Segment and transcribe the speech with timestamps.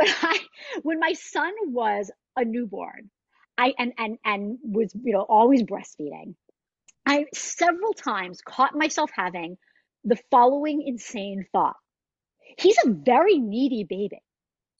[0.00, 0.38] when I
[0.82, 3.10] when my son was a newborn,
[3.58, 6.34] I and and and was you know always breastfeeding.
[7.06, 9.56] I several times caught myself having
[10.04, 11.76] the following insane thought.
[12.58, 14.20] He's a very needy baby.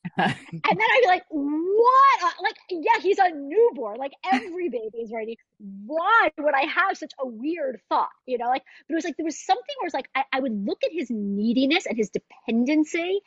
[0.17, 2.23] and then I'd be like, what?
[2.25, 3.99] Uh, like, yeah, he's a newborn.
[3.99, 5.39] Like every baby is ready.
[5.59, 8.09] Why would I have such a weird thought?
[8.27, 10.41] You know, like, but it was like, there was something where it's like, I, I
[10.41, 13.21] would look at his neediness and his dependency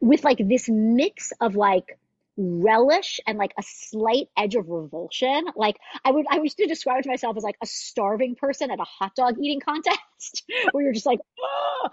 [0.00, 1.98] with like this mix of like,
[2.36, 5.46] relish and like a slight edge of revulsion.
[5.56, 8.78] Like I would, I used to describe to myself as like a starving person at
[8.78, 11.88] a hot dog eating contest where you're just like, oh!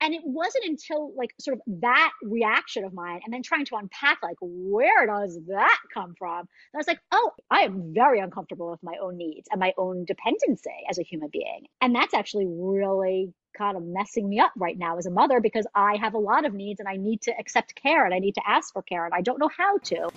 [0.00, 3.76] and it wasn't until like sort of that reaction of mine and then trying to
[3.76, 6.40] unpack like, where does that come from?
[6.40, 9.72] And I was like, oh, I am very uncomfortable with my own needs and my
[9.78, 11.66] own dependency as a human being.
[11.80, 15.66] And that's actually really kind of messing me up right now as a mother because
[15.74, 18.34] I have a lot of needs and I need to accept care and I need
[18.34, 20.08] to ask for care and I don't know how to.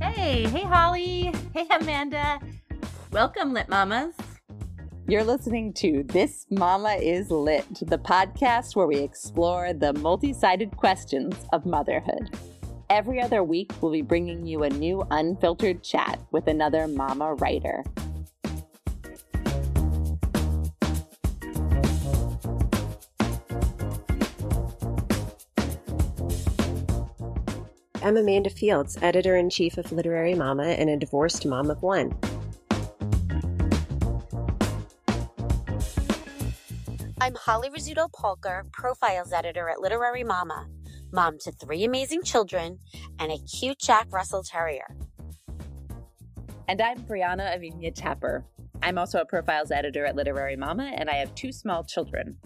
[0.00, 1.32] Hey, hey, Holly.
[1.52, 2.40] Hey, Amanda.
[3.10, 4.14] Welcome, Lit Mamas.
[5.08, 10.76] You're listening to This Mama is Lit, the podcast where we explore the multi sided
[10.76, 12.36] questions of motherhood.
[12.90, 17.84] Every other week, we'll be bringing you a new unfiltered chat with another mama writer.
[28.06, 32.16] I'm Amanda Fields, editor in chief of Literary Mama and a divorced mom of one.
[37.20, 40.68] I'm Holly Rizzuto Polker, profiles editor at Literary Mama,
[41.10, 42.78] mom to three amazing children
[43.18, 44.96] and a cute Jack Russell Terrier.
[46.68, 48.44] And I'm Brianna Avinia Tapper.
[48.82, 52.36] I'm also a profiles editor at Literary Mama, and I have two small children.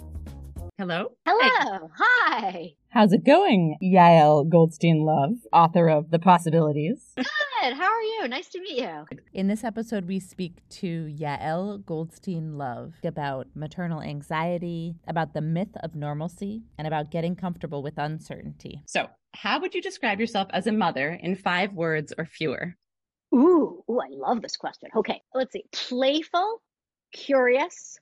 [0.80, 1.12] Hello.
[1.26, 1.90] Hello.
[1.98, 2.70] Hi.
[2.88, 7.12] How's it going, Yael Goldstein Love, author of The Possibilities?
[7.16, 7.74] Good.
[7.74, 8.26] How are you?
[8.28, 9.04] Nice to meet you.
[9.34, 15.76] In this episode, we speak to Yael Goldstein Love about maternal anxiety, about the myth
[15.82, 18.80] of normalcy, and about getting comfortable with uncertainty.
[18.86, 22.74] So, how would you describe yourself as a mother in five words or fewer?
[23.34, 24.88] Ooh, ooh, I love this question.
[24.96, 25.64] Okay, let's see.
[25.72, 26.62] Playful,
[27.12, 27.98] curious,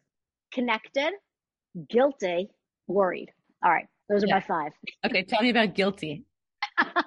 [0.52, 1.10] connected,
[1.90, 2.50] guilty,
[2.88, 3.30] worried.
[3.62, 3.86] All right.
[4.08, 4.34] Those are yeah.
[4.36, 4.72] my five.
[5.04, 6.24] Okay, tell me about guilty.
[6.78, 7.02] uh,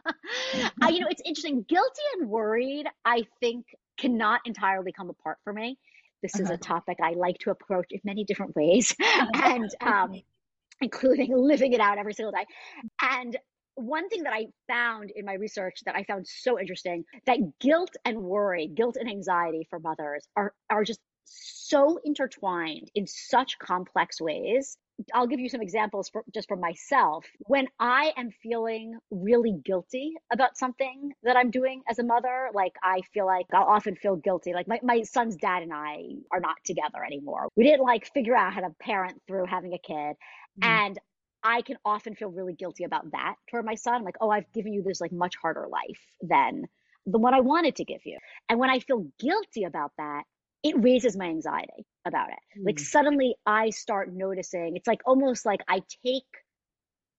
[0.89, 1.65] you know, it's interesting.
[1.67, 3.65] Guilty and worried, I think,
[3.97, 5.77] cannot entirely come apart for me.
[6.21, 6.43] This uh-huh.
[6.43, 6.75] is a uh-huh.
[6.75, 8.95] topic I like to approach in many different ways,
[9.33, 10.21] and um,
[10.81, 12.45] including living it out every single day.
[13.01, 13.37] And
[13.75, 17.95] one thing that I found in my research that I found so interesting that guilt
[18.05, 20.99] and worry, guilt and anxiety for mothers are are just
[21.33, 24.77] so intertwined in such complex ways
[25.13, 27.25] I'll give you some examples for, just for myself.
[27.39, 32.73] When I am feeling really guilty about something that I'm doing as a mother, like
[32.83, 34.53] I feel like I'll often feel guilty.
[34.53, 37.49] Like my, my son's dad and I are not together anymore.
[37.55, 39.95] We didn't like figure out how to parent through having a kid.
[39.95, 40.63] Mm-hmm.
[40.63, 40.99] And
[41.43, 44.03] I can often feel really guilty about that toward my son.
[44.03, 46.67] Like, oh, I've given you this like much harder life than
[47.07, 48.17] the one I wanted to give you.
[48.47, 50.23] And when I feel guilty about that,
[50.63, 52.59] it raises my anxiety about it.
[52.59, 52.65] Mm.
[52.65, 56.23] Like suddenly I start noticing, it's like almost like I take,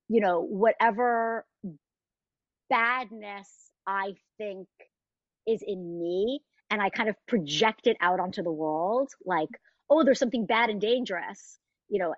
[0.09, 1.45] you know, whatever
[2.71, 3.49] badness
[3.87, 4.69] I think
[5.47, 9.49] is in me and I kind of project it out onto the world like,
[9.91, 11.59] oh, there's something bad and dangerous,
[11.89, 12.15] you know,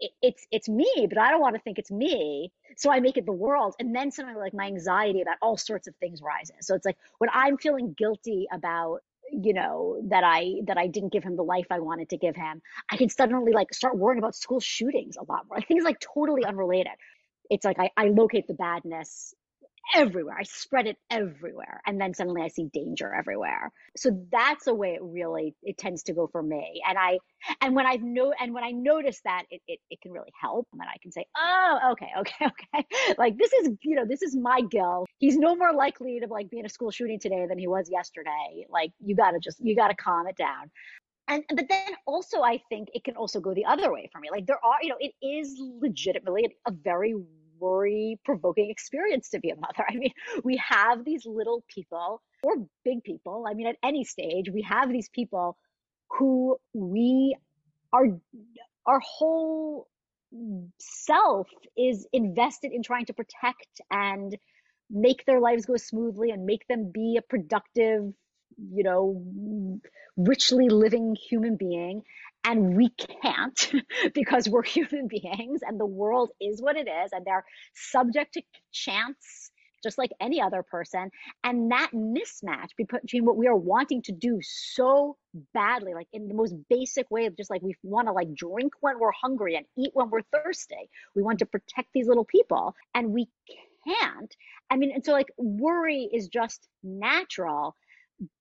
[0.00, 2.50] it, it's it's me, but I don't want to think it's me.
[2.76, 3.74] So I make it the world.
[3.78, 6.56] And then suddenly like my anxiety about all sorts of things rises.
[6.60, 9.00] So it's like when I'm feeling guilty about
[9.32, 12.36] you know that i that i didn't give him the life i wanted to give
[12.36, 12.60] him
[12.90, 15.58] i can suddenly like start worrying about school shootings a lot more.
[15.58, 16.92] Like things like totally unrelated.
[17.50, 19.34] It's like I, I locate the badness
[19.94, 20.36] everywhere.
[20.38, 23.70] I spread it everywhere and then suddenly i see danger everywhere.
[23.96, 26.82] So that's the way it really it tends to go for me.
[26.88, 27.18] And i
[27.60, 30.68] and when i've no and when i notice that it, it, it can really help.
[30.72, 33.14] And i can say oh okay okay okay.
[33.18, 35.08] Like this is you know this is my guilt.
[35.18, 37.88] He's no more likely to like be in a school shooting today than he was
[37.90, 38.66] yesterday.
[38.68, 40.70] Like you gotta just you gotta calm it down.
[41.28, 44.28] And but then also i think it can also go the other way for me.
[44.30, 47.14] Like there are you know it is legitimately a very
[47.60, 49.84] worry provoking experience to be a mother.
[49.88, 50.12] I mean,
[50.42, 52.54] we have these little people or
[52.84, 53.44] big people.
[53.48, 55.56] I mean, at any stage, we have these people
[56.18, 57.36] who we
[57.92, 58.06] are,
[58.86, 59.88] our whole
[60.78, 64.36] self is invested in trying to protect and
[64.90, 68.12] make their lives go smoothly and make them be a productive,
[68.72, 69.80] you know,
[70.16, 72.02] richly living human being.
[72.44, 73.72] And we can't
[74.14, 77.44] because we're human beings and the world is what it is and they're
[77.74, 78.42] subject to
[78.72, 79.50] chance
[79.82, 81.10] just like any other person.
[81.44, 85.16] And that mismatch between what we are wanting to do so
[85.54, 88.74] badly like in the most basic way of just like we want to like drink
[88.80, 90.90] when we're hungry and eat when we're thirsty.
[91.14, 93.28] We want to protect these little people and we
[93.86, 94.34] can't.
[94.70, 97.74] I mean and so like worry is just natural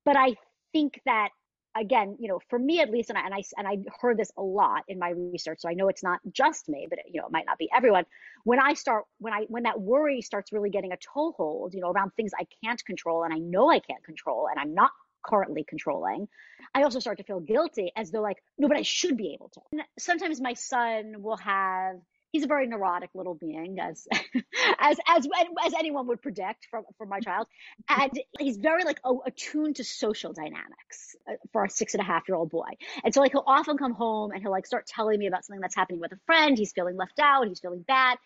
[0.06, 0.36] but i
[0.74, 1.30] think that
[1.76, 4.32] again, you know, for me at least, and I, and I and I heard this
[4.38, 7.22] a lot in my research, so I know it's not just me, but it, you
[7.22, 8.06] know, it might not be everyone.
[8.44, 11.92] When I start, when I when that worry starts really getting a toehold, you know,
[11.92, 14.92] around things I can't control, and I know I can't control, and I'm not
[15.26, 16.28] currently controlling,
[16.74, 19.50] I also start to feel guilty as though like, no, but I should be able
[19.50, 19.62] to.
[19.72, 21.96] And sometimes my son will have
[22.32, 24.08] he's a very neurotic little being as
[24.80, 25.28] as as
[25.66, 27.48] as anyone would predict from from my child
[27.88, 32.06] and he's very like oh, attuned to social dynamics uh, for a six and a
[32.06, 32.70] half year old boy
[33.04, 35.62] and so like he'll often come home and he'll like start telling me about something
[35.62, 38.18] that's happening with a friend he's feeling left out he's feeling bad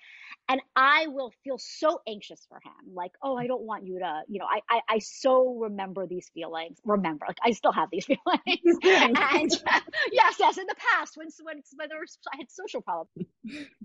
[0.49, 2.93] and I will feel so anxious for him.
[2.93, 6.29] Like, oh, I don't want you to, you know, I, I, I so remember these
[6.33, 6.79] feelings.
[6.83, 8.19] Remember, like I still have these feelings.
[8.83, 9.51] and
[10.11, 13.27] yes, yes, in the past when when when there was I had social problems.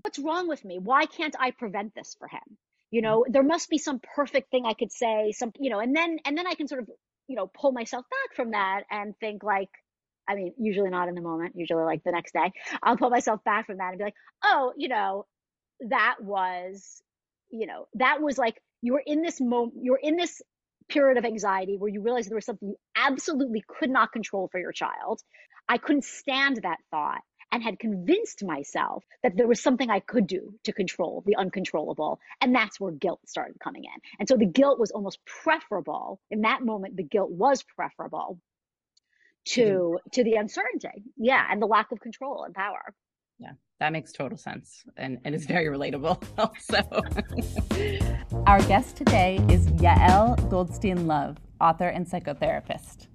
[0.01, 0.79] What's wrong with me?
[0.79, 2.57] Why can't I prevent this for him?
[2.91, 3.33] You know, mm.
[3.33, 5.31] there must be some perfect thing I could say.
[5.31, 6.89] Some, you know, and then and then I can sort of,
[7.27, 9.69] you know, pull myself back from that and think like,
[10.27, 12.51] I mean, usually not in the moment, usually like the next day.
[12.81, 15.25] I'll pull myself back from that and be like, oh, you know,
[15.89, 17.01] that was,
[17.51, 20.41] you know, that was like you were in this moment, you were in this
[20.89, 24.59] period of anxiety where you realized there was something you absolutely could not control for
[24.59, 25.21] your child.
[25.67, 27.21] I couldn't stand that thought
[27.51, 32.19] and had convinced myself that there was something I could do to control the uncontrollable.
[32.41, 34.01] And that's where guilt started coming in.
[34.19, 36.19] And so the guilt was almost preferable.
[36.29, 38.39] In that moment, the guilt was preferable
[39.49, 41.03] to to the uncertainty.
[41.17, 41.45] Yeah.
[41.49, 42.93] And the lack of control and power.
[43.39, 46.83] Yeah, that makes total sense and, and is very relatable also.
[48.45, 53.07] Our guest today is Yael Goldstein Love, author and psychotherapist.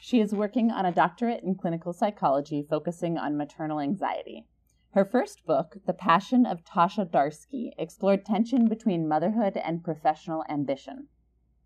[0.00, 4.46] She is working on a doctorate in clinical psychology focusing on maternal anxiety.
[4.92, 11.08] Her first book, The Passion of Tasha Darsky, explored tension between motherhood and professional ambition.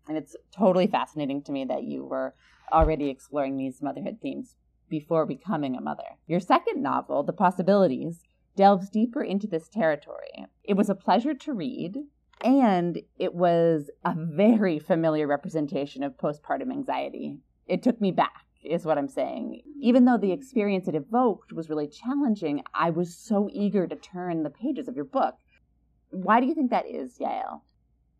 [0.07, 2.33] And it's totally fascinating to me that you were
[2.71, 4.55] already exploring these motherhood themes
[4.89, 6.17] before becoming a mother.
[6.27, 8.23] Your second novel, The Possibilities,
[8.55, 10.47] delves deeper into this territory.
[10.63, 11.97] It was a pleasure to read,
[12.43, 17.37] and it was a very familiar representation of postpartum anxiety.
[17.67, 19.61] It took me back, is what I'm saying.
[19.81, 24.43] Even though the experience it evoked was really challenging, I was so eager to turn
[24.43, 25.35] the pages of your book.
[26.09, 27.61] Why do you think that is, Yael?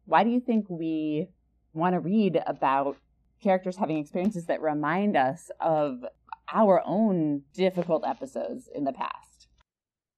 [0.05, 1.27] Why do you think we
[1.73, 2.97] want to read about
[3.41, 6.05] characters having experiences that remind us of
[6.51, 9.47] our own difficult episodes in the past.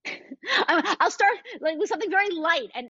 [1.00, 2.90] I'll start like with something very light and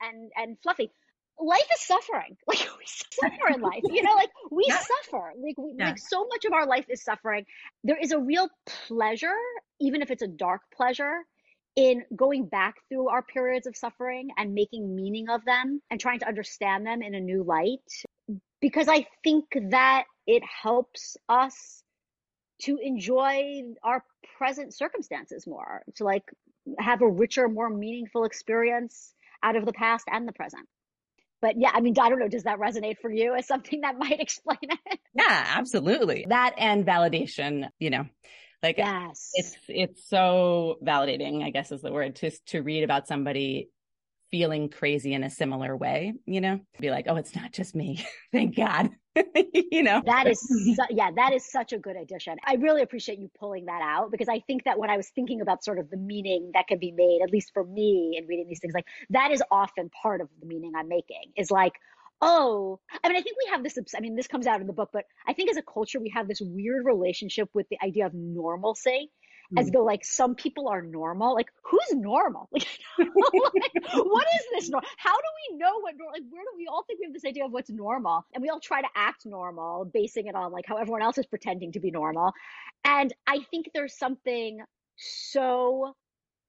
[0.00, 0.92] and and fluffy.
[1.40, 2.36] Life is suffering.
[2.46, 4.14] Like we suffer in life, you know.
[4.14, 4.78] Like we yeah.
[4.78, 5.32] suffer.
[5.42, 5.88] Like we, yeah.
[5.88, 7.46] like so much of our life is suffering.
[7.84, 8.48] There is a real
[8.88, 9.36] pleasure,
[9.80, 11.24] even if it's a dark pleasure,
[11.76, 16.18] in going back through our periods of suffering and making meaning of them and trying
[16.18, 17.80] to understand them in a new light
[18.60, 21.82] because I think that it helps us
[22.62, 24.04] to enjoy our
[24.36, 26.24] present circumstances more, to like
[26.78, 30.68] have a richer, more meaningful experience out of the past and the present.
[31.40, 32.28] But yeah, I mean, I don't know.
[32.28, 34.98] Does that resonate for you as something that might explain it?
[35.14, 36.26] Yeah, absolutely.
[36.28, 38.06] That and validation, you know,
[38.62, 39.30] like yes.
[39.34, 43.70] it's, it's so validating, I guess is the word to, to read about somebody
[44.30, 48.04] feeling crazy in a similar way, you know, be like, oh, it's not just me.
[48.32, 48.90] Thank God.
[49.72, 52.36] you know, that is, su- yeah, that is such a good addition.
[52.46, 55.40] I really appreciate you pulling that out because I think that when I was thinking
[55.40, 58.46] about sort of the meaning that can be made, at least for me in reading
[58.48, 61.72] these things, like that is often part of the meaning I'm making is like,
[62.22, 64.72] oh, I mean, I think we have this, I mean, this comes out in the
[64.72, 68.06] book, but I think as a culture, we have this weird relationship with the idea
[68.06, 69.10] of normalcy
[69.58, 69.72] as hmm.
[69.72, 71.34] though like some people are normal.
[71.34, 72.48] Like who's normal?
[72.52, 72.66] Like,
[72.98, 74.88] like what is this normal?
[74.96, 76.12] How do we know what normal?
[76.12, 78.48] Like where do we all think we have this idea of what's normal, and we
[78.48, 81.80] all try to act normal, basing it on like how everyone else is pretending to
[81.80, 82.32] be normal.
[82.84, 84.60] And I think there's something
[84.96, 85.94] so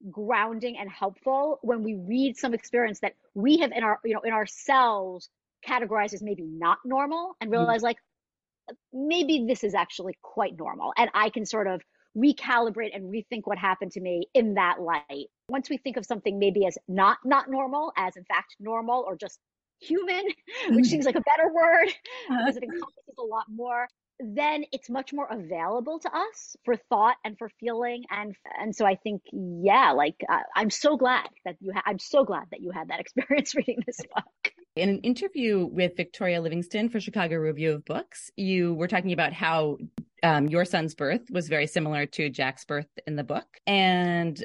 [0.10, 4.22] grounding and helpful when we read some experience that we have in our you know
[4.22, 5.30] in ourselves
[5.68, 7.58] categorized as maybe not normal and hmm.
[7.58, 7.98] realize like
[8.92, 11.82] maybe this is actually quite normal and i can sort of
[12.18, 15.28] recalibrate and rethink what happened to me in that light.
[15.50, 19.16] Once we think of something maybe as not not normal, as in fact normal or
[19.16, 19.40] just
[19.80, 20.24] human,
[20.70, 21.88] which seems like a better word
[22.30, 23.88] because it encompasses a lot more,
[24.20, 28.04] then it's much more available to us for thought and for feeling.
[28.10, 32.00] And and so i think yeah like uh, i'm so glad that you ha- i'm
[32.00, 34.54] so glad that you had that experience reading this book.
[34.76, 39.34] In an interview with victoria livingston for chicago review of books you were talking about
[39.34, 39.78] how
[40.24, 43.48] um, your son's birth was very similar to jack's birth in the book.
[43.66, 44.44] And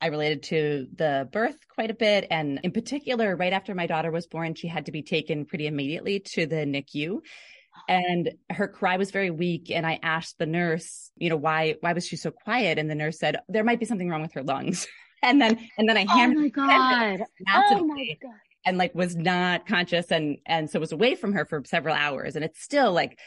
[0.00, 2.26] I related to the birth quite a bit.
[2.30, 5.66] And in particular, right after my daughter was born, she had to be taken pretty
[5.66, 7.20] immediately to the NICU
[7.88, 9.70] and her cry was very weak.
[9.70, 12.78] And i asked the nurse you know why why was she so quiet?
[12.78, 14.86] And the nurse said there might be something wrong with her lungs.
[15.22, 17.26] And then and then i hammered oh my god.
[17.48, 18.32] oh my god.
[18.66, 20.12] and like was not conscious.
[20.12, 22.36] And and so was away from her for several hours.
[22.36, 23.18] And it's still like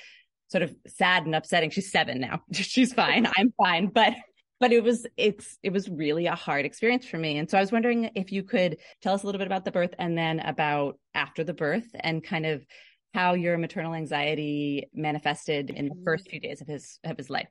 [0.50, 4.14] sort of sad and upsetting she's seven now she's fine i'm fine but
[4.60, 7.62] but it was it's it was really a hard experience for me and so i
[7.62, 10.40] was wondering if you could tell us a little bit about the birth and then
[10.40, 12.66] about after the birth and kind of
[13.14, 17.50] how your maternal anxiety manifested in the first few days of his of his life.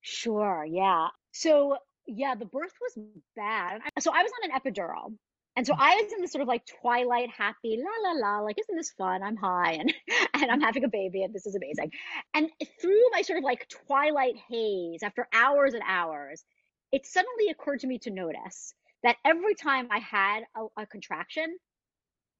[0.00, 1.08] Sure, yeah.
[1.32, 3.04] So, yeah, the birth was
[3.36, 3.80] bad.
[4.00, 5.14] So, I was on an epidural.
[5.56, 8.58] And so I was in this sort of like twilight happy, la la la, like,
[8.58, 9.22] isn't this fun?
[9.22, 9.92] I'm high and
[10.34, 11.90] and I'm having a baby and this is amazing.
[12.34, 12.48] And
[12.80, 16.42] through my sort of like twilight haze, after hours and hours,
[16.90, 21.58] it suddenly occurred to me to notice that every time I had a, a contraction,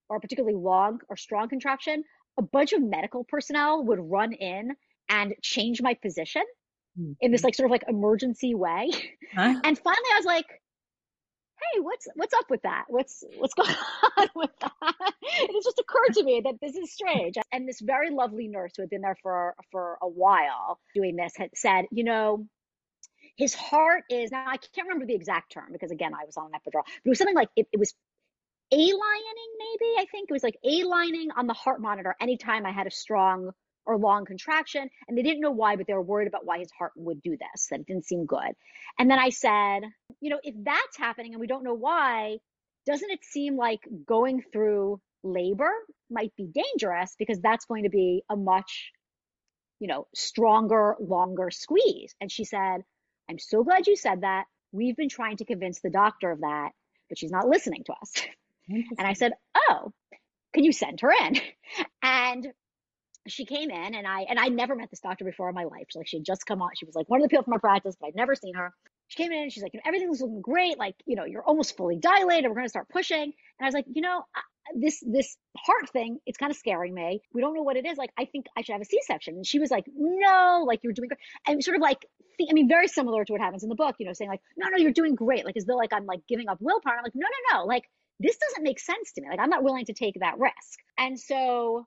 [0.08, 2.04] or a particularly long or strong contraction,
[2.38, 4.72] a bunch of medical personnel would run in
[5.08, 6.42] and change my position
[6.98, 7.12] mm-hmm.
[7.20, 7.46] in this mm-hmm.
[7.46, 8.90] like sort of like emergency way.
[9.34, 9.60] Huh?
[9.64, 10.46] And finally I was like,
[11.72, 12.84] hey, what's what's up with that?
[12.88, 13.68] What's what's going
[14.18, 15.12] on with that?
[15.22, 17.36] it just occurred to me that this is strange.
[17.52, 21.32] And this very lovely nurse who had been there for for a while doing this
[21.36, 22.46] had said, you know,
[23.36, 26.46] his heart is now I can't remember the exact term because again I was on
[26.46, 27.94] an epidural, but it was something like it, it was
[28.72, 32.86] a-lining maybe i think it was like a-lining on the heart monitor anytime i had
[32.86, 33.50] a strong
[33.86, 36.70] or long contraction and they didn't know why but they were worried about why his
[36.78, 38.52] heart would do this that it didn't seem good.
[38.98, 39.82] And then i said
[40.20, 42.38] you know if that's happening and we don't know why
[42.86, 45.70] doesn't it seem like going through labor
[46.10, 48.90] might be dangerous because that's going to be a much
[49.80, 52.14] you know stronger longer squeeze?
[52.20, 52.82] And she said
[53.28, 54.44] i'm so glad you said that.
[54.74, 56.70] We've been trying to convince the doctor of that
[57.08, 58.12] but she's not listening to us.
[58.96, 59.92] And I said, "Oh,
[60.54, 61.36] can you send her in?"
[62.02, 62.46] And
[63.28, 65.86] she came in and I and I never met this doctor before in my life.
[65.88, 66.70] She like she had just come on.
[66.76, 68.72] She was like one of the people from my practice, but I'd never seen her.
[69.08, 70.78] She came in and she's like, you know, everything's looking great.
[70.78, 72.48] Like, you know, you're almost fully dilated.
[72.48, 73.22] We're going to start pushing.
[73.22, 74.24] And I was like, you know,
[74.74, 77.20] this this heart thing, it's kind of scaring me.
[77.34, 77.98] We don't know what it is.
[77.98, 79.34] Like, I think I should have a C-section.
[79.34, 81.20] And she was like, no, like you're doing great.
[81.46, 82.06] And sort of like,
[82.48, 84.68] I mean, very similar to what happens in the book, you know, saying like, no,
[84.68, 85.44] no, you're doing great.
[85.44, 86.94] Like as though like I'm like giving up willpower.
[86.96, 87.64] I'm like, no, no, no.
[87.66, 87.84] Like
[88.18, 89.28] this doesn't make sense to me.
[89.28, 90.78] Like I'm not willing to take that risk.
[90.96, 91.86] And so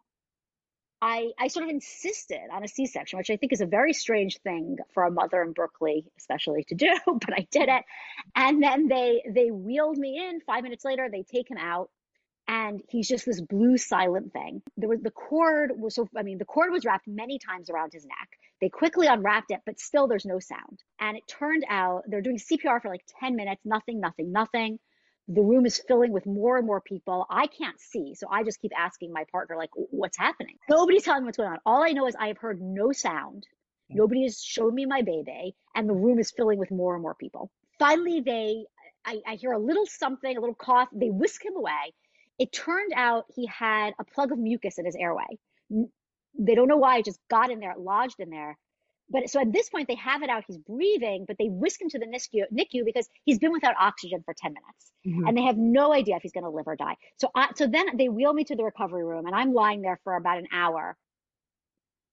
[1.02, 4.40] I I sort of insisted on a C-section, which I think is a very strange
[4.40, 7.84] thing for a mother in Berkeley, especially to do, but I did it.
[8.36, 10.42] And then they they wheeled me in.
[10.42, 11.90] Five minutes later, they take him out,
[12.48, 14.62] and he's just this blue silent thing.
[14.78, 17.92] There was the cord was so I mean the cord was wrapped many times around
[17.94, 18.30] his neck.
[18.62, 20.82] They quickly unwrapped it, but still there's no sound.
[21.00, 24.80] And it turned out they're doing CPR for like 10 minutes, nothing, nothing, nothing
[25.28, 27.26] the room is filling with more and more people.
[27.30, 28.14] I can't see.
[28.16, 30.58] So I just keep asking my partner, like, what's happening?
[30.70, 31.60] Nobody's telling me what's going on.
[31.66, 33.48] All I know is I have heard no sound.
[33.92, 33.96] Mm.
[33.98, 37.16] Nobody has showed me my baby, and the room is filling with more and more
[37.16, 37.50] people.
[37.80, 38.66] Finally, they,
[39.04, 40.90] I, I hear a little something, a little cough.
[40.94, 41.94] They whisk him away.
[42.38, 45.26] It turned out he had a plug of mucus in his airway.
[46.38, 46.98] They don't know why.
[46.98, 48.58] It just got in there, it lodged in there.
[49.10, 50.44] But so at this point, they have it out.
[50.48, 54.24] He's breathing, but they whisk him to the NICU, NICU because he's been without oxygen
[54.26, 55.28] for 10 minutes mm-hmm.
[55.28, 56.96] and they have no idea if he's going to live or die.
[57.18, 60.00] So, I, so then they wheel me to the recovery room and I'm lying there
[60.04, 60.98] for about an hour,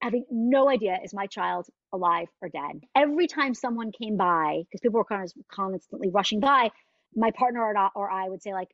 [0.01, 2.83] having no idea is my child alive or dead.
[2.95, 6.71] Every time someone came by, because people were kind of constantly rushing by,
[7.15, 8.69] my partner or, or I would say like,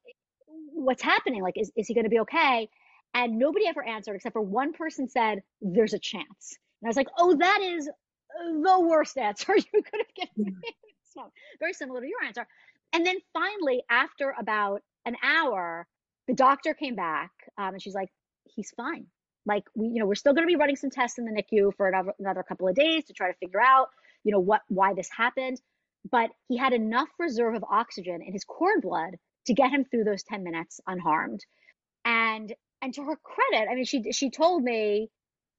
[0.72, 1.42] what's happening?
[1.42, 2.68] Like, is, is he going to be okay?
[3.14, 6.58] And nobody ever answered except for one person said, there's a chance.
[6.80, 7.88] And I was like, oh, that is
[8.38, 10.74] the worst answer you could have given me.
[11.58, 12.46] Very similar to your answer.
[12.92, 15.86] And then finally, after about an hour,
[16.26, 18.10] the doctor came back um, and she's like,
[18.44, 19.06] he's fine.
[19.46, 21.74] Like we, you know, we're still going to be running some tests in the NICU
[21.76, 23.88] for another, another couple of days to try to figure out,
[24.24, 25.60] you know, what why this happened.
[26.10, 29.16] But he had enough reserve of oxygen in his cord blood
[29.46, 31.44] to get him through those 10 minutes unharmed.
[32.04, 35.10] And and to her credit, I mean, she she told me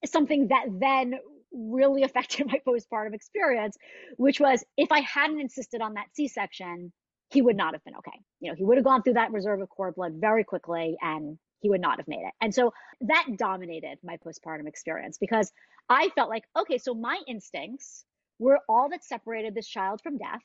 [0.05, 1.15] something that then
[1.51, 3.77] really affected my postpartum experience,
[4.17, 6.91] which was if I hadn't insisted on that C section,
[7.29, 8.19] he would not have been okay.
[8.39, 11.37] You know, he would have gone through that reserve of cord blood very quickly and
[11.61, 12.33] he would not have made it.
[12.41, 15.51] And so that dominated my postpartum experience because
[15.89, 18.05] I felt like, okay, so my instincts
[18.39, 20.41] were all that separated this child from death.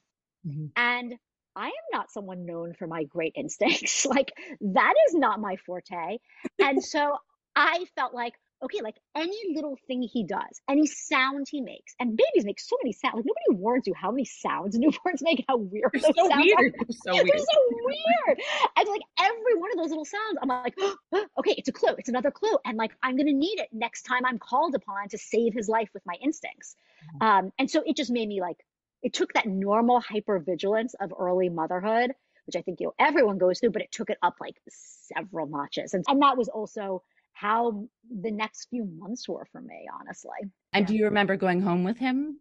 [0.46, 0.66] Mm-hmm.
[0.76, 1.14] And
[1.56, 4.04] I am not someone known for my great instincts.
[4.04, 6.18] like that is not my forte.
[6.58, 7.16] And so
[7.56, 12.16] I felt like, okay, like any little thing he does, any sound he makes, and
[12.16, 13.16] babies make so many sounds.
[13.16, 16.44] Like nobody warns you how many sounds newborns make, how weird they're those so sounds
[16.44, 16.74] weird.
[16.74, 16.86] are.
[16.92, 17.28] So weird.
[17.28, 18.40] They're so weird.
[18.76, 20.96] and like every one of those little sounds, I'm like, oh,
[21.38, 21.94] okay, it's a clue.
[21.98, 22.56] It's another clue.
[22.64, 25.90] And like I'm gonna need it next time I'm called upon to save his life
[25.94, 26.76] with my instincts.
[27.16, 27.26] Mm-hmm.
[27.26, 28.58] Um, and so it just made me like
[29.02, 32.12] it took that normal hypervigilance of early motherhood,
[32.46, 35.46] which I think you know everyone goes through, but it took it up like several
[35.46, 35.92] notches.
[35.94, 37.02] And and that was also
[37.34, 37.86] how
[38.22, 40.50] the next few months were for me, honestly.
[40.72, 42.38] And do you remember going home with him?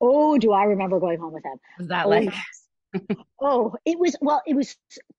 [0.00, 1.58] Oh, do I remember going home with him?
[1.78, 2.32] Was that oh, like?
[3.40, 4.76] oh, it was, well, it was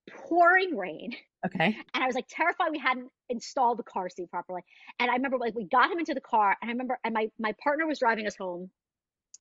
[0.09, 1.13] pouring rain.
[1.45, 1.77] Okay.
[1.93, 4.61] And I was like terrified we hadn't installed the car seat properly.
[4.99, 7.29] And I remember like we got him into the car and I remember, and my,
[7.37, 8.71] my partner was driving us home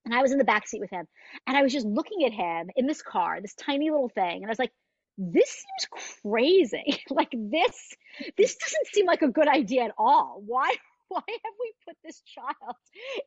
[0.03, 1.07] and I was in the back seat with him
[1.47, 4.37] and I was just looking at him in this car, this tiny little thing.
[4.37, 4.73] And I was like,
[5.17, 7.03] this seems crazy.
[7.09, 7.93] like this,
[8.37, 10.41] this doesn't seem like a good idea at all.
[10.45, 10.73] Why,
[11.07, 12.75] why have we put this child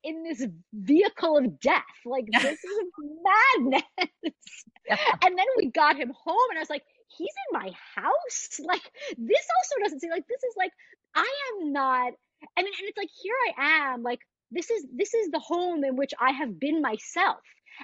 [0.05, 1.83] in this vehicle of death?
[2.05, 2.79] Like this is
[3.25, 3.83] madness.
[4.87, 4.97] Yeah.
[5.25, 6.85] And then we got him home and I was like,
[7.17, 8.61] he's in my house.
[8.61, 8.83] Like
[9.17, 10.73] this also doesn't seem like this is like,
[11.15, 12.13] I am not,
[12.57, 15.85] I mean, and it's like, here I am, like, this is, this is the home
[15.85, 17.41] in which I have been myself.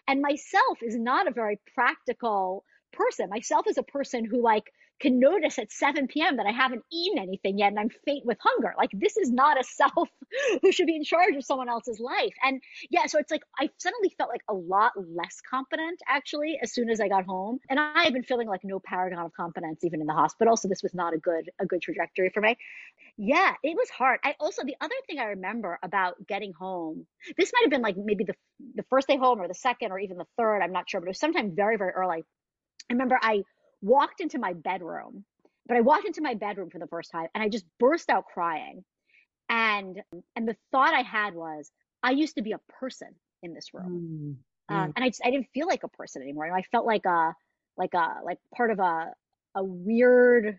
[0.08, 3.28] And myself is not a very practical person.
[3.30, 6.36] Myself as a person who like can notice at 7 p.m.
[6.36, 8.74] that I haven't eaten anything yet and I'm faint with hunger.
[8.78, 10.08] Like this is not a self
[10.62, 12.34] who should be in charge of someone else's life.
[12.42, 12.60] And
[12.90, 16.90] yeah, so it's like I suddenly felt like a lot less competent actually as soon
[16.90, 17.58] as I got home.
[17.68, 20.56] And I have been feeling like no paragon of competence even in the hospital.
[20.56, 22.56] So this was not a good a good trajectory for me.
[23.16, 24.20] Yeah, it was hard.
[24.24, 27.96] I also the other thing I remember about getting home, this might have been like
[27.96, 28.34] maybe the
[28.74, 31.06] the first day home or the second or even the third, I'm not sure, but
[31.06, 32.24] it was sometime very, very early.
[32.90, 33.42] I remember I
[33.82, 35.24] walked into my bedroom,
[35.66, 38.24] but I walked into my bedroom for the first time and I just burst out
[38.32, 38.84] crying.
[39.48, 40.02] And
[40.36, 41.70] and the thought I had was,
[42.02, 43.08] I used to be a person
[43.42, 44.38] in this room,
[44.70, 46.46] mm, um, and I just I didn't feel like a person anymore.
[46.46, 47.34] You know, I felt like a
[47.76, 49.12] like a like part of a
[49.54, 50.58] a weird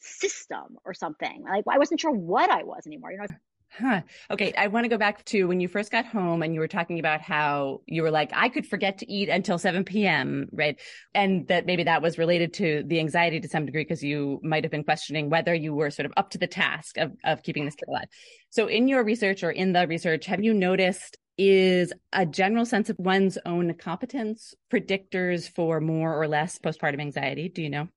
[0.00, 1.44] system or something.
[1.44, 3.12] Like I wasn't sure what I was anymore.
[3.12, 3.26] You know,
[3.70, 4.02] Huh.
[4.30, 4.52] Okay.
[4.56, 7.00] I want to go back to when you first got home and you were talking
[7.00, 10.48] about how you were like, I could forget to eat until 7 p.m.
[10.52, 10.80] Right.
[11.12, 14.62] And that maybe that was related to the anxiety to some degree because you might
[14.62, 17.64] have been questioning whether you were sort of up to the task of, of keeping
[17.64, 18.06] this kid alive.
[18.50, 22.90] So in your research or in the research, have you noticed is a general sense
[22.90, 27.48] of one's own competence predictors for more or less postpartum anxiety.
[27.48, 27.88] Do you know?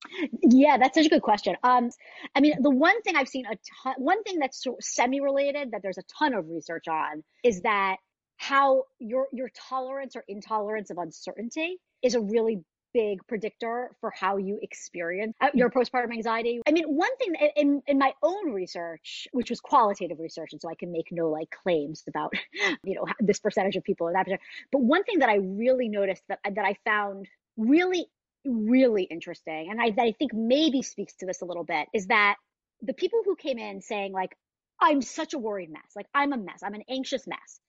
[0.42, 1.56] Yeah that's such a good question.
[1.64, 1.90] Um
[2.36, 5.82] i mean the one thing i've seen a ton one thing that's semi related that
[5.84, 7.98] there's a ton of research on is that
[8.38, 12.64] how your your tolerance or intolerance of uncertainty is a really
[12.98, 16.62] big predictor for how you experience uh, your postpartum anxiety.
[16.68, 20.68] I mean, one thing in, in my own research, which was qualitative research, and so
[20.68, 22.34] I can make no like claims about,
[22.84, 24.42] you know, this percentage of people or that percentage.
[24.72, 28.08] But one thing that I really noticed that that I found really,
[28.44, 32.08] really interesting, and I, that I think maybe speaks to this a little bit, is
[32.08, 32.38] that
[32.82, 34.36] the people who came in saying like,
[34.82, 37.60] I'm such a worried mess, like I'm a mess, I'm an anxious mess.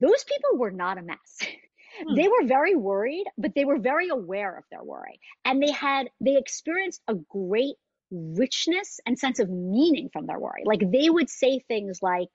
[0.00, 1.38] Those people were not a mess.
[1.98, 2.14] Hmm.
[2.14, 5.20] They were very worried, but they were very aware of their worry.
[5.44, 7.76] And they had, they experienced a great
[8.10, 10.62] richness and sense of meaning from their worry.
[10.64, 12.28] Like they would say things like,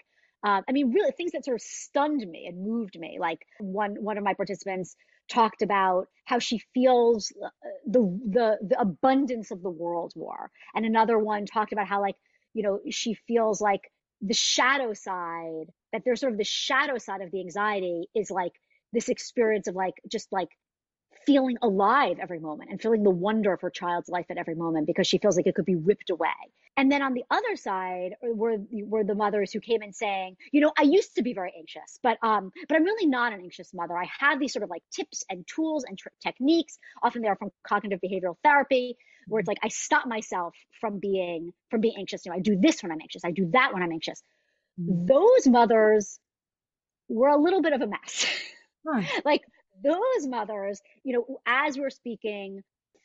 [0.46, 3.18] uh, I mean, really things that sort of stunned me and moved me.
[3.20, 4.96] Like one, one of my participants
[5.30, 7.50] talked about how she feels uh,
[7.86, 10.50] the, the, the abundance of the world war.
[10.74, 12.16] And another one talked about how like,
[12.54, 13.82] you know, she feels like
[14.22, 18.54] the shadow side, that there's sort of the shadow side of the anxiety is like
[18.94, 20.50] this experience of like just like
[21.26, 24.88] feeling alive every moment and feeling the wonder of her child's life at every moment
[24.88, 26.30] because she feels like it could be ripped away.
[26.78, 30.62] And then on the other side were were the mothers who came in saying, you
[30.62, 33.74] know, I used to be very anxious, but um, but I'm really not an anxious
[33.74, 33.98] mother.
[33.98, 36.78] I have these sort of like tips and tools and tr- techniques.
[37.04, 38.96] Often they are from cognitive behavioral therapy,
[39.28, 42.26] where it's like I stop myself from being from being anxious.
[42.26, 43.26] You know, I do this when I'm anxious.
[43.26, 44.24] I do that when I'm anxious.
[44.80, 45.06] Mm-hmm.
[45.06, 46.18] Those mothers
[47.10, 48.26] were a little bit of a mess.
[48.92, 49.02] Huh.
[49.26, 49.42] like
[49.84, 52.64] those mothers, you know, as we're speaking,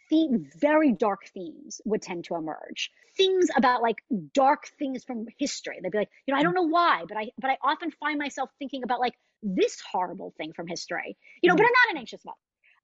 [0.09, 2.91] theme, very dark themes would tend to emerge.
[3.17, 5.79] Things about like dark things from history.
[5.83, 8.19] They'd be like, you know, I don't know why, but I but I often find
[8.19, 11.17] myself thinking about like this horrible thing from history.
[11.43, 12.37] You know, but I'm not an anxious mother.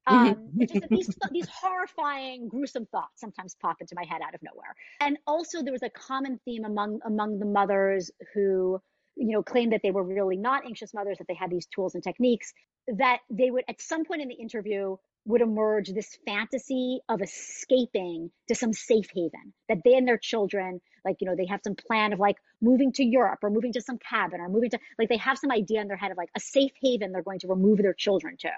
[0.06, 4.74] Um, just these these horrifying, gruesome thoughts sometimes pop into my head out of nowhere.
[5.00, 8.80] And also, there was a common theme among among the mothers who,
[9.16, 11.94] you know, claimed that they were really not anxious mothers, that they had these tools
[11.94, 12.52] and techniques.
[12.88, 18.30] That they would, at some point in the interview, would emerge this fantasy of escaping
[18.48, 21.74] to some safe haven that they and their children like you know they have some
[21.74, 25.10] plan of like moving to europe or moving to some cabin or moving to like
[25.10, 27.48] they have some idea in their head of like a safe haven they're going to
[27.48, 28.48] remove their children to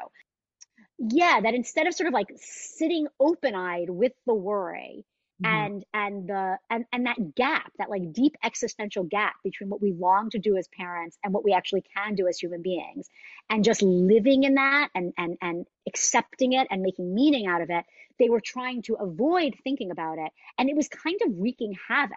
[0.98, 5.04] yeah that instead of sort of like sitting open-eyed with the worry.
[5.42, 5.55] Mm-hmm.
[5.55, 9.92] and and the and and that gap that like deep existential gap between what we
[9.92, 13.09] long to do as parents and what we actually can do as human beings
[13.50, 17.70] and just living in that and and and accepting it and making meaning out of
[17.70, 17.85] it
[18.18, 22.16] they were trying to avoid thinking about it and it was kind of wreaking havoc.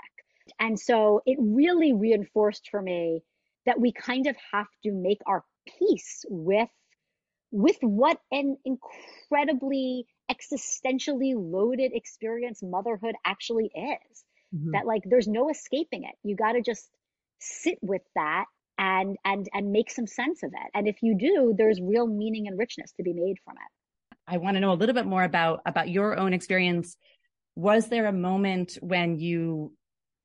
[0.60, 3.24] And so it really reinforced for me
[3.66, 5.44] that we kind of have to make our
[5.80, 6.70] peace with
[7.52, 14.24] with what an incredibly existentially loaded experience motherhood actually is.
[14.54, 14.72] Mm-hmm.
[14.72, 16.16] That like there's no escaping it.
[16.24, 16.90] You got to just
[17.40, 18.46] sit with that
[18.78, 20.72] and and and make some sense of it.
[20.74, 24.18] And if you do, there's real meaning and richness to be made from it.
[24.28, 26.98] I want to know a little bit more about about your own experience.
[27.56, 29.74] Was there a moment when you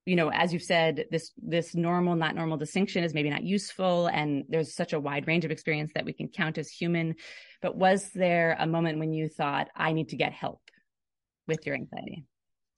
[0.07, 4.07] you know, as you've said, this this normal, not normal distinction is maybe not useful,
[4.07, 7.17] and there's such a wide range of experience that we can count as human.
[7.61, 10.61] But was there a moment when you thought, I need to get help
[11.47, 12.25] with your anxiety?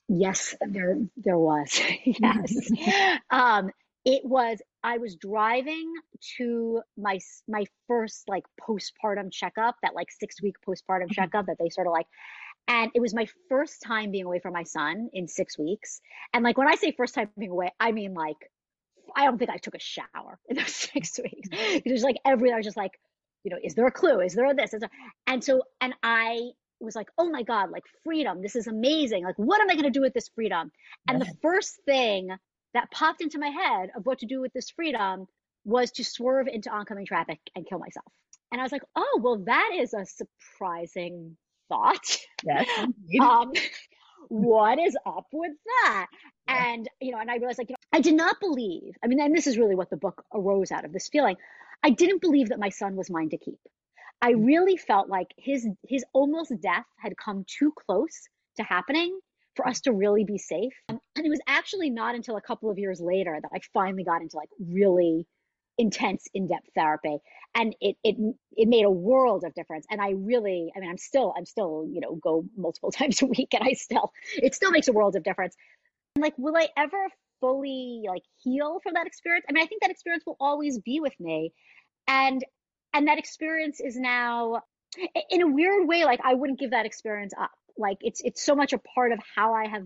[0.08, 1.80] Yes, there there was.
[2.04, 2.72] yes.
[3.30, 3.70] um,
[4.04, 5.92] it was I was driving
[6.38, 11.12] to my my first like postpartum checkup, that like six week postpartum mm-hmm.
[11.12, 12.06] checkup that they sort of like
[12.68, 16.00] and it was my first time being away from my son in six weeks.
[16.32, 18.36] And like when I say first time being away, I mean like
[19.14, 21.48] I don't think I took a shower in those six weeks.
[21.48, 21.78] Mm-hmm.
[21.84, 22.92] It was like every I was just like,
[23.44, 24.20] you know, is there a clue?
[24.20, 24.72] Is there a this?
[24.72, 24.90] Is there...
[25.26, 28.42] And so and I was like, oh my God, like freedom.
[28.42, 29.24] This is amazing.
[29.24, 30.70] Like, what am I gonna do with this freedom?
[31.08, 32.30] And the first thing
[32.74, 35.26] that popped into my head of what to do with this freedom
[35.64, 38.06] was to swerve into oncoming traffic and kill myself.
[38.50, 41.36] And I was like, oh, well, that is a surprising
[41.72, 42.18] thought.
[42.44, 42.68] Yes.
[43.20, 43.52] um,
[44.28, 46.06] what is up with that?
[46.48, 46.72] Yeah.
[46.72, 49.20] And, you know, and I realized like, you know, I did not believe, I mean,
[49.20, 51.36] and this is really what the book arose out of this feeling.
[51.84, 53.60] I didn't believe that my son was mine to keep.
[54.20, 54.44] I mm.
[54.44, 59.16] really felt like his his almost death had come too close to happening
[59.54, 60.72] for us to really be safe.
[60.88, 64.20] And it was actually not until a couple of years later that I finally got
[64.20, 65.28] into like really
[65.78, 67.18] intense in-depth therapy.
[67.54, 68.16] And it it
[68.56, 69.86] it made a world of difference.
[69.90, 73.26] And i really i mean i'm still i'm still you know go multiple times a
[73.26, 75.54] week and i still it still makes a world of difference.
[76.14, 77.08] And like will i ever
[77.40, 79.46] fully like heal from that experience?
[79.48, 81.52] I mean i think that experience will always be with me.
[82.06, 82.44] And
[82.94, 84.62] and that experience is now
[85.30, 87.52] in a weird way like i wouldn't give that experience up.
[87.78, 89.84] Like it's it's so much a part of how i have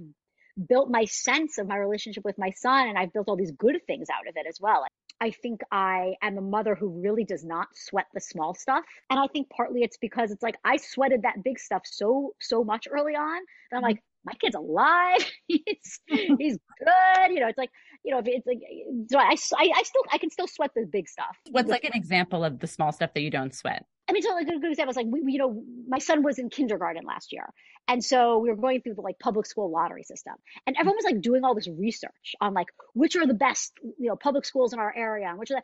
[0.68, 3.78] built my sense of my relationship with my son and i've built all these good
[3.86, 4.84] things out of it as well
[5.20, 8.84] I think I am a mother who really does not sweat the small stuff.
[9.10, 12.62] And I think partly it's because it's like I sweated that big stuff so, so
[12.64, 13.84] much early on that I'm mm-hmm.
[13.84, 15.24] like, my kid's alive.
[15.46, 17.30] he's, he's good.
[17.30, 17.70] You know, it's like,
[18.04, 18.60] you know, it's like,
[19.08, 21.36] so I, I, I still, I can still sweat the big stuff.
[21.50, 23.86] What's like an example of the small stuff that you don't sweat?
[24.08, 26.38] I mean, so like a good example is like, we, you know, my son was
[26.38, 27.52] in kindergarten last year.
[27.88, 30.34] And so we were going through the like public school lottery system
[30.66, 30.80] and mm-hmm.
[30.80, 34.16] everyone was like doing all this research on like, which are the best, you know,
[34.16, 35.62] public schools in our area and which are the,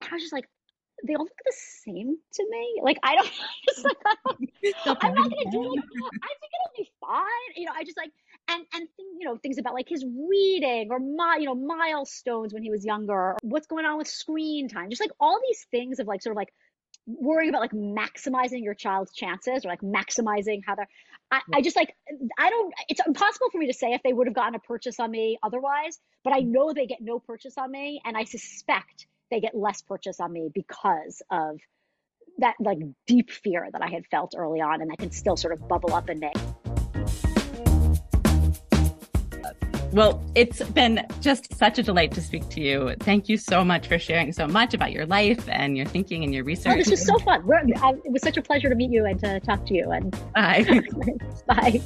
[0.00, 0.48] and I was just like,
[1.06, 2.80] they all look the same to me.
[2.82, 3.30] Like I don't,
[3.68, 5.84] just like, I am not gonna do like,
[6.22, 7.54] I think it'll be fine.
[7.56, 8.10] You know, I just like,
[8.48, 8.88] and and
[9.18, 12.84] you know things about like his reading or my you know milestones when he was
[12.84, 16.22] younger, or what's going on with screen time, just like all these things of like
[16.22, 16.52] sort of like
[17.08, 20.88] worrying about like maximizing your child's chances or like maximizing how they're
[21.30, 21.94] I, I, just like
[22.38, 24.98] I don't it's impossible for me to say if they would have gotten a purchase
[25.00, 26.48] on me otherwise, but I mm.
[26.48, 30.32] know they get no purchase on me and I suspect they get less purchase on
[30.32, 31.58] me because of
[32.38, 35.52] that like deep fear that I had felt early on and that can still sort
[35.52, 36.32] of bubble up in me.
[39.92, 42.94] Well, it's been just such a delight to speak to you.
[43.00, 46.34] Thank you so much for sharing so much about your life and your thinking and
[46.34, 46.74] your oh, research.
[46.74, 47.46] Oh, this was so fun.
[47.46, 49.90] We're, uh, it was such a pleasure to meet you and to talk to you.
[49.90, 50.82] And bye.
[51.46, 51.80] bye.